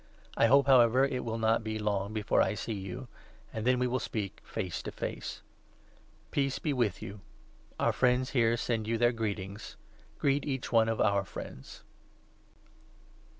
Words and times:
I 0.35 0.47
hope, 0.47 0.65
however, 0.65 1.05
it 1.05 1.23
will 1.23 1.37
not 1.37 1.59
14 1.59 1.63
be 1.63 1.77
long 1.77 2.11
before 2.11 2.41
I 2.41 2.55
see 2.55 2.73
you, 2.73 3.07
and 3.53 3.67
then 3.67 3.77
we 3.77 3.85
will 3.85 3.99
speak 3.99 4.41
face 4.43 4.81
to 4.81 4.91
face. 4.91 5.43
Peace 6.31 6.57
be 6.57 6.73
with 6.73 7.03
you. 7.03 7.21
Our 7.79 7.93
friends 7.93 8.31
here 8.31 8.57
send 8.57 8.87
you 8.87 8.97
their 8.97 9.11
greetings. 9.11 9.77
Greet 10.17 10.43
each 10.43 10.71
one 10.71 10.89
of 10.89 10.99
our 10.99 11.23
friends. 11.23 11.83